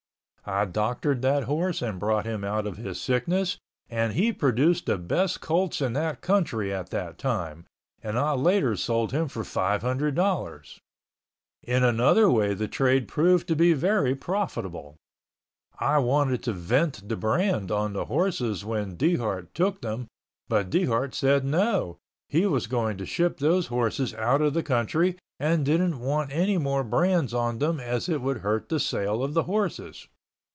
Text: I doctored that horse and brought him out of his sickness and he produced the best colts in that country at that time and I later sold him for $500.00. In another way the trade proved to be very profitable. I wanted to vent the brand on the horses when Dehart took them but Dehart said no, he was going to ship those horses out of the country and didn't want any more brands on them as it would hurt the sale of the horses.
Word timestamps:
I 0.43 0.65
doctored 0.65 1.21
that 1.21 1.43
horse 1.43 1.83
and 1.83 1.99
brought 1.99 2.25
him 2.25 2.43
out 2.43 2.65
of 2.65 2.77
his 2.77 2.99
sickness 2.99 3.59
and 3.91 4.13
he 4.13 4.33
produced 4.33 4.87
the 4.87 4.97
best 4.97 5.39
colts 5.39 5.81
in 5.81 5.93
that 5.93 6.21
country 6.21 6.73
at 6.73 6.89
that 6.89 7.19
time 7.19 7.67
and 8.01 8.17
I 8.17 8.31
later 8.31 8.75
sold 8.75 9.11
him 9.11 9.27
for 9.27 9.43
$500.00. 9.43 10.79
In 11.61 11.83
another 11.83 12.27
way 12.27 12.55
the 12.55 12.67
trade 12.67 13.07
proved 13.07 13.47
to 13.49 13.55
be 13.55 13.73
very 13.73 14.15
profitable. 14.15 14.95
I 15.79 15.99
wanted 15.99 16.41
to 16.45 16.53
vent 16.53 17.07
the 17.07 17.15
brand 17.15 17.71
on 17.71 17.93
the 17.93 18.05
horses 18.05 18.65
when 18.65 18.97
Dehart 18.97 19.53
took 19.53 19.81
them 19.81 20.07
but 20.49 20.71
Dehart 20.71 21.13
said 21.13 21.45
no, 21.45 21.99
he 22.27 22.47
was 22.47 22.65
going 22.65 22.97
to 22.97 23.05
ship 23.05 23.37
those 23.37 23.67
horses 23.67 24.15
out 24.15 24.41
of 24.41 24.55
the 24.55 24.63
country 24.63 25.17
and 25.39 25.63
didn't 25.63 25.99
want 25.99 26.31
any 26.33 26.57
more 26.57 26.83
brands 26.83 27.31
on 27.33 27.59
them 27.59 27.79
as 27.79 28.09
it 28.09 28.21
would 28.21 28.39
hurt 28.39 28.69
the 28.69 28.79
sale 28.79 29.23
of 29.23 29.35
the 29.35 29.43
horses. 29.43 30.07